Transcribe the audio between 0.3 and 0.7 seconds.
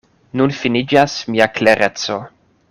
Nun